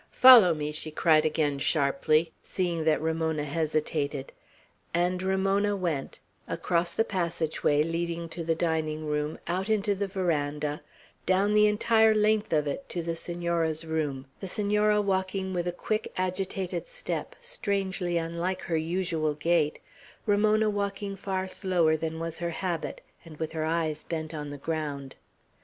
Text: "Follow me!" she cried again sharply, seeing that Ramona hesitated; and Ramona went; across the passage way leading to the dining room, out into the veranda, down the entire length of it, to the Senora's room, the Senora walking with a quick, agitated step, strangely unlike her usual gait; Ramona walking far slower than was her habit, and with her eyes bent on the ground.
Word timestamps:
"Follow 0.17 0.55
me!" 0.55 0.71
she 0.71 0.89
cried 0.89 1.25
again 1.25 1.59
sharply, 1.59 2.31
seeing 2.41 2.85
that 2.85 2.99
Ramona 2.99 3.43
hesitated; 3.43 4.31
and 4.95 5.21
Ramona 5.21 5.75
went; 5.75 6.19
across 6.47 6.93
the 6.93 7.03
passage 7.03 7.63
way 7.63 7.83
leading 7.83 8.27
to 8.29 8.43
the 8.43 8.55
dining 8.55 9.05
room, 9.05 9.37
out 9.45 9.69
into 9.69 9.93
the 9.93 10.07
veranda, 10.07 10.81
down 11.27 11.53
the 11.53 11.67
entire 11.67 12.15
length 12.15 12.51
of 12.51 12.65
it, 12.65 12.89
to 12.89 13.03
the 13.03 13.15
Senora's 13.15 13.85
room, 13.85 14.25
the 14.39 14.47
Senora 14.47 14.99
walking 14.99 15.53
with 15.53 15.67
a 15.67 15.71
quick, 15.71 16.11
agitated 16.17 16.87
step, 16.87 17.35
strangely 17.39 18.17
unlike 18.17 18.63
her 18.63 18.77
usual 18.77 19.35
gait; 19.35 19.77
Ramona 20.25 20.67
walking 20.67 21.15
far 21.15 21.47
slower 21.47 21.95
than 21.95 22.17
was 22.19 22.39
her 22.39 22.49
habit, 22.49 23.01
and 23.23 23.37
with 23.37 23.51
her 23.51 23.65
eyes 23.65 24.03
bent 24.03 24.33
on 24.33 24.49
the 24.49 24.57
ground. 24.57 25.15